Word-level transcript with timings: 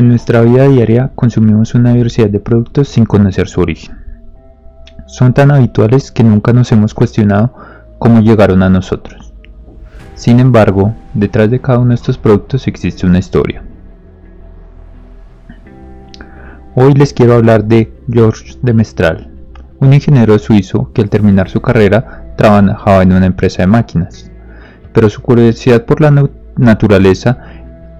En 0.00 0.08
nuestra 0.08 0.40
vida 0.40 0.66
diaria 0.66 1.10
consumimos 1.14 1.74
una 1.74 1.92
diversidad 1.92 2.30
de 2.30 2.40
productos 2.40 2.88
sin 2.88 3.04
conocer 3.04 3.48
su 3.48 3.60
origen. 3.60 3.98
Son 5.04 5.34
tan 5.34 5.50
habituales 5.50 6.10
que 6.10 6.24
nunca 6.24 6.54
nos 6.54 6.72
hemos 6.72 6.94
cuestionado 6.94 7.52
cómo 7.98 8.22
llegaron 8.22 8.62
a 8.62 8.70
nosotros. 8.70 9.34
Sin 10.14 10.40
embargo, 10.40 10.94
detrás 11.12 11.50
de 11.50 11.60
cada 11.60 11.80
uno 11.80 11.90
de 11.90 11.96
estos 11.96 12.16
productos 12.16 12.66
existe 12.66 13.04
una 13.04 13.18
historia. 13.18 13.62
Hoy 16.74 16.94
les 16.94 17.12
quiero 17.12 17.34
hablar 17.34 17.66
de 17.66 17.92
Georges 18.10 18.58
de 18.62 18.72
Mestral, 18.72 19.30
un 19.80 19.92
ingeniero 19.92 20.38
suizo 20.38 20.90
que 20.94 21.02
al 21.02 21.10
terminar 21.10 21.50
su 21.50 21.60
carrera 21.60 22.32
trabajaba 22.38 23.02
en 23.02 23.12
una 23.12 23.26
empresa 23.26 23.64
de 23.64 23.66
máquinas, 23.66 24.32
pero 24.94 25.10
su 25.10 25.20
curiosidad 25.20 25.84
por 25.84 26.00
la 26.00 26.26
naturaleza 26.56 27.36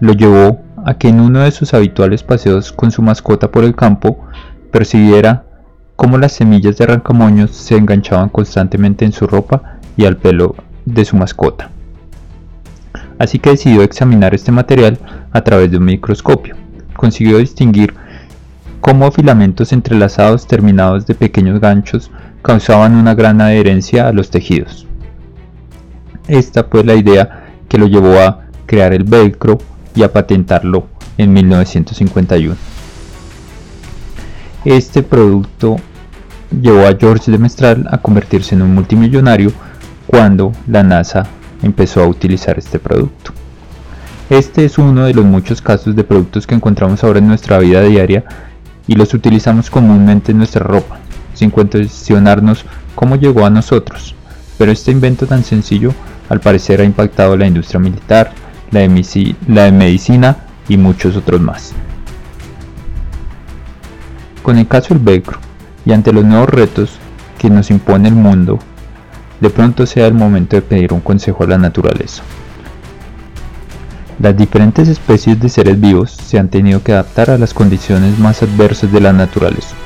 lo 0.00 0.12
llevó 0.12 0.65
a 0.86 0.94
que 0.94 1.08
en 1.08 1.18
uno 1.18 1.40
de 1.40 1.50
sus 1.50 1.74
habituales 1.74 2.22
paseos 2.22 2.70
con 2.70 2.92
su 2.92 3.02
mascota 3.02 3.50
por 3.50 3.64
el 3.64 3.74
campo 3.74 4.24
percibiera 4.70 5.44
cómo 5.96 6.16
las 6.16 6.32
semillas 6.32 6.78
de 6.78 6.86
rancamoños 6.86 7.50
se 7.50 7.76
enganchaban 7.76 8.28
constantemente 8.28 9.04
en 9.04 9.10
su 9.10 9.26
ropa 9.26 9.80
y 9.96 10.04
al 10.04 10.16
pelo 10.16 10.54
de 10.84 11.04
su 11.04 11.16
mascota. 11.16 11.70
Así 13.18 13.40
que 13.40 13.50
decidió 13.50 13.82
examinar 13.82 14.32
este 14.32 14.52
material 14.52 14.98
a 15.32 15.42
través 15.42 15.72
de 15.72 15.78
un 15.78 15.86
microscopio. 15.86 16.54
Consiguió 16.94 17.38
distinguir 17.38 17.92
cómo 18.80 19.10
filamentos 19.10 19.72
entrelazados 19.72 20.46
terminados 20.46 21.04
de 21.04 21.16
pequeños 21.16 21.58
ganchos 21.58 22.12
causaban 22.42 22.94
una 22.94 23.16
gran 23.16 23.40
adherencia 23.40 24.06
a 24.06 24.12
los 24.12 24.30
tejidos. 24.30 24.86
Esta 26.28 26.62
fue 26.62 26.84
la 26.84 26.94
idea 26.94 27.44
que 27.68 27.76
lo 27.76 27.88
llevó 27.88 28.20
a 28.20 28.46
crear 28.66 28.92
el 28.92 29.02
velcro 29.02 29.58
y 29.96 30.02
a 30.02 30.12
patentarlo 30.12 30.86
en 31.18 31.32
1951. 31.32 32.54
Este 34.64 35.02
producto 35.02 35.76
llevó 36.60 36.86
a 36.86 36.96
George 36.98 37.30
de 37.30 37.38
Mestral 37.38 37.88
a 37.90 37.98
convertirse 37.98 38.54
en 38.54 38.62
un 38.62 38.74
multimillonario 38.74 39.52
cuando 40.06 40.52
la 40.68 40.82
NASA 40.82 41.26
empezó 41.62 42.02
a 42.02 42.06
utilizar 42.06 42.58
este 42.58 42.78
producto. 42.78 43.32
Este 44.28 44.64
es 44.64 44.78
uno 44.78 45.04
de 45.04 45.14
los 45.14 45.24
muchos 45.24 45.62
casos 45.62 45.94
de 45.94 46.04
productos 46.04 46.46
que 46.46 46.54
encontramos 46.54 47.02
ahora 47.02 47.20
en 47.20 47.28
nuestra 47.28 47.58
vida 47.58 47.82
diaria 47.82 48.24
y 48.86 48.94
los 48.94 49.14
utilizamos 49.14 49.70
comúnmente 49.70 50.32
en 50.32 50.38
nuestra 50.38 50.64
ropa, 50.64 50.98
sin 51.34 51.50
cuestionarnos 51.50 52.64
cómo 52.94 53.16
llegó 53.16 53.46
a 53.46 53.50
nosotros. 53.50 54.14
Pero 54.58 54.72
este 54.72 54.90
invento 54.90 55.26
tan 55.26 55.44
sencillo 55.44 55.92
al 56.28 56.40
parecer 56.40 56.80
ha 56.80 56.84
impactado 56.84 57.36
la 57.36 57.46
industria 57.46 57.78
militar, 57.78 58.32
la 58.70 58.80
de, 58.80 59.72
medicina 59.72 60.36
y 60.68 60.76
muchos 60.76 61.16
otros 61.16 61.40
más. 61.40 61.72
Con 64.42 64.58
el 64.58 64.66
caso 64.66 64.94
del 64.94 65.02
velcro 65.02 65.38
y 65.84 65.92
ante 65.92 66.12
los 66.12 66.24
nuevos 66.24 66.48
retos 66.48 66.98
que 67.38 67.50
nos 67.50 67.70
impone 67.70 68.08
el 68.08 68.14
mundo, 68.14 68.58
de 69.40 69.50
pronto 69.50 69.86
sea 69.86 70.06
el 70.06 70.14
momento 70.14 70.56
de 70.56 70.62
pedir 70.62 70.92
un 70.92 71.00
consejo 71.00 71.44
a 71.44 71.48
la 71.48 71.58
naturaleza. 71.58 72.22
Las 74.18 74.36
diferentes 74.36 74.88
especies 74.88 75.38
de 75.38 75.50
seres 75.50 75.78
vivos 75.78 76.10
se 76.10 76.38
han 76.38 76.48
tenido 76.48 76.82
que 76.82 76.92
adaptar 76.92 77.30
a 77.30 77.38
las 77.38 77.52
condiciones 77.52 78.18
más 78.18 78.42
adversas 78.42 78.90
de 78.90 79.00
la 79.00 79.12
naturaleza, 79.12 79.76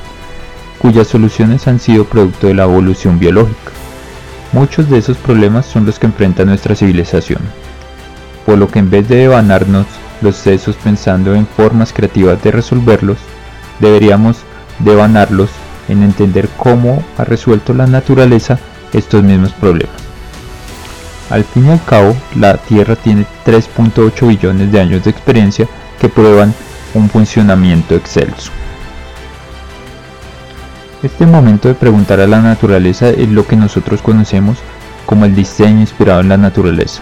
cuyas 0.79 1.07
soluciones 1.07 1.67
han 1.67 1.79
sido 1.79 2.05
producto 2.05 2.47
de 2.47 2.53
la 2.53 2.63
evolución 2.63 3.19
biológica. 3.19 3.71
Muchos 4.53 4.89
de 4.89 4.99
esos 4.99 5.17
problemas 5.17 5.65
son 5.65 5.85
los 5.85 5.99
que 5.99 6.07
enfrenta 6.07 6.45
nuestra 6.45 6.75
civilización, 6.75 7.41
por 8.51 8.57
lo 8.57 8.67
que 8.67 8.79
en 8.79 8.89
vez 8.89 9.07
de 9.07 9.15
devanarnos 9.15 9.85
los 10.19 10.35
sesos 10.35 10.75
pensando 10.75 11.33
en 11.35 11.47
formas 11.47 11.93
creativas 11.93 12.43
de 12.43 12.51
resolverlos, 12.51 13.17
deberíamos 13.79 14.39
devanarlos 14.79 15.49
en 15.87 16.03
entender 16.03 16.49
cómo 16.57 17.01
ha 17.17 17.23
resuelto 17.23 17.73
la 17.73 17.87
naturaleza 17.87 18.59
estos 18.91 19.23
mismos 19.23 19.53
problemas. 19.53 19.95
Al 21.29 21.45
fin 21.45 21.67
y 21.67 21.69
al 21.69 21.81
cabo, 21.85 22.13
la 22.35 22.57
Tierra 22.57 22.97
tiene 22.97 23.25
3.8 23.45 24.27
billones 24.27 24.69
de 24.69 24.81
años 24.81 25.05
de 25.05 25.11
experiencia 25.11 25.65
que 25.97 26.09
prueban 26.09 26.53
un 26.93 27.09
funcionamiento 27.09 27.95
excelso. 27.95 28.51
Este 31.01 31.25
momento 31.25 31.69
de 31.69 31.75
preguntar 31.75 32.19
a 32.19 32.27
la 32.27 32.41
naturaleza 32.41 33.11
es 33.11 33.29
lo 33.29 33.47
que 33.47 33.55
nosotros 33.55 34.01
conocemos 34.01 34.57
como 35.05 35.23
el 35.23 35.35
diseño 35.35 35.79
inspirado 35.79 36.19
en 36.19 36.27
la 36.27 36.35
naturaleza 36.35 37.01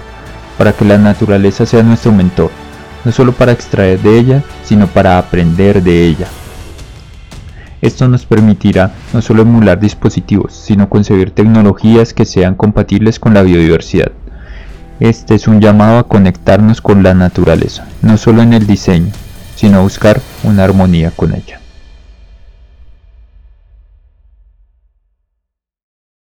para 0.59 0.73
que 0.73 0.83
la 0.83 0.97
naturaleza 0.97 1.65
sea 1.65 1.83
nuestro 1.83 2.11
mentor, 2.11 2.51
no 3.05 3.13
solo 3.13 3.31
para 3.31 3.53
extraer 3.53 3.97
de 4.01 4.19
ella, 4.19 4.43
sino 4.65 4.87
para 4.87 5.17
aprender 5.17 5.81
de 5.81 6.05
ella. 6.05 6.27
Esto 7.81 8.09
nos 8.09 8.25
permitirá 8.25 8.91
no 9.13 9.21
solo 9.21 9.43
emular 9.43 9.79
dispositivos, 9.79 10.53
sino 10.53 10.89
concebir 10.89 11.31
tecnologías 11.31 12.13
que 12.13 12.25
sean 12.25 12.55
compatibles 12.55 13.19
con 13.19 13.33
la 13.33 13.41
biodiversidad. 13.41 14.11
Este 14.99 15.35
es 15.35 15.47
un 15.47 15.61
llamado 15.61 15.97
a 15.97 16.07
conectarnos 16.09 16.81
con 16.81 17.03
la 17.03 17.13
naturaleza, 17.13 17.87
no 18.01 18.17
solo 18.17 18.41
en 18.41 18.51
el 18.51 18.67
diseño, 18.67 19.13
sino 19.55 19.77
a 19.77 19.83
buscar 19.83 20.19
una 20.43 20.65
armonía 20.65 21.11
con 21.11 21.33
ella. 21.33 21.58